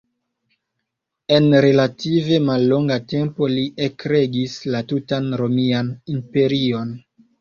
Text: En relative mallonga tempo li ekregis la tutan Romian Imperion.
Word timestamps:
En 1.37 1.43
relative 1.65 2.39
mallonga 2.47 2.97
tempo 3.13 3.49
li 3.53 3.67
ekregis 3.89 4.57
la 4.77 4.85
tutan 4.93 5.29
Romian 5.43 5.93
Imperion. 6.15 6.97